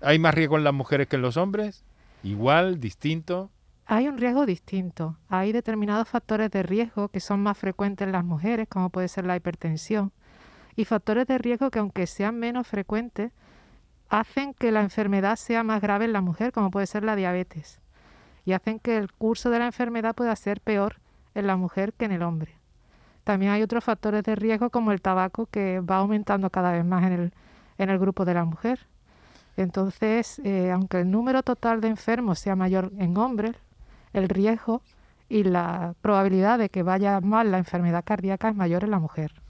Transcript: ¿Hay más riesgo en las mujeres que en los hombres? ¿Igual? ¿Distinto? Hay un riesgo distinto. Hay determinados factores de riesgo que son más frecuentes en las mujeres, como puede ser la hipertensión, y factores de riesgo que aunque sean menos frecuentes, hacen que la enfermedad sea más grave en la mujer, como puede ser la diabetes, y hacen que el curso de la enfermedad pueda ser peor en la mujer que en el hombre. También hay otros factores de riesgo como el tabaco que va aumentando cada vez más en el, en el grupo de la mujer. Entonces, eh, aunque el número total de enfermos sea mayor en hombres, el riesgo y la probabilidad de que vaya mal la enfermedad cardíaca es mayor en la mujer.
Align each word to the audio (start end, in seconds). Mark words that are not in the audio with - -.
¿Hay 0.00 0.18
más 0.18 0.34
riesgo 0.34 0.56
en 0.56 0.64
las 0.64 0.74
mujeres 0.74 1.08
que 1.08 1.16
en 1.16 1.22
los 1.22 1.36
hombres? 1.36 1.84
¿Igual? 2.22 2.80
¿Distinto? 2.80 3.50
Hay 3.86 4.08
un 4.08 4.18
riesgo 4.18 4.46
distinto. 4.46 5.16
Hay 5.28 5.52
determinados 5.52 6.08
factores 6.08 6.50
de 6.50 6.62
riesgo 6.62 7.08
que 7.08 7.20
son 7.20 7.40
más 7.42 7.56
frecuentes 7.56 8.06
en 8.06 8.12
las 8.12 8.24
mujeres, 8.24 8.68
como 8.68 8.90
puede 8.90 9.08
ser 9.08 9.24
la 9.24 9.36
hipertensión, 9.36 10.12
y 10.74 10.84
factores 10.84 11.26
de 11.26 11.38
riesgo 11.38 11.70
que 11.70 11.78
aunque 11.78 12.06
sean 12.06 12.38
menos 12.38 12.66
frecuentes, 12.66 13.32
hacen 14.08 14.54
que 14.54 14.72
la 14.72 14.82
enfermedad 14.82 15.36
sea 15.36 15.62
más 15.62 15.80
grave 15.80 16.04
en 16.04 16.12
la 16.12 16.20
mujer, 16.20 16.52
como 16.52 16.70
puede 16.70 16.86
ser 16.86 17.04
la 17.04 17.16
diabetes, 17.16 17.80
y 18.44 18.52
hacen 18.52 18.78
que 18.78 18.96
el 18.96 19.12
curso 19.12 19.50
de 19.50 19.60
la 19.60 19.66
enfermedad 19.66 20.14
pueda 20.14 20.34
ser 20.36 20.60
peor 20.60 20.96
en 21.34 21.46
la 21.46 21.56
mujer 21.56 21.92
que 21.92 22.04
en 22.04 22.12
el 22.12 22.22
hombre. 22.22 22.56
También 23.24 23.52
hay 23.52 23.62
otros 23.62 23.84
factores 23.84 24.22
de 24.22 24.36
riesgo 24.36 24.70
como 24.70 24.92
el 24.92 25.00
tabaco 25.00 25.46
que 25.46 25.80
va 25.80 25.96
aumentando 25.96 26.50
cada 26.50 26.72
vez 26.72 26.84
más 26.84 27.04
en 27.04 27.12
el, 27.12 27.32
en 27.78 27.90
el 27.90 27.98
grupo 27.98 28.24
de 28.24 28.34
la 28.34 28.44
mujer. 28.44 28.86
Entonces, 29.56 30.40
eh, 30.44 30.70
aunque 30.70 31.00
el 31.00 31.10
número 31.10 31.42
total 31.42 31.80
de 31.80 31.88
enfermos 31.88 32.38
sea 32.38 32.56
mayor 32.56 32.92
en 32.98 33.16
hombres, 33.16 33.56
el 34.12 34.28
riesgo 34.28 34.82
y 35.28 35.44
la 35.44 35.94
probabilidad 36.00 36.58
de 36.58 36.68
que 36.68 36.82
vaya 36.82 37.20
mal 37.20 37.50
la 37.50 37.58
enfermedad 37.58 38.04
cardíaca 38.04 38.50
es 38.50 38.56
mayor 38.56 38.84
en 38.84 38.90
la 38.90 38.98
mujer. 38.98 39.42